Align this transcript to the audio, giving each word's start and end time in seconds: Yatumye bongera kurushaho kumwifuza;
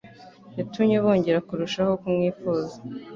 Yatumye 0.57 0.95
bongera 1.03 1.45
kurushaho 1.47 1.91
kumwifuza; 2.01 2.75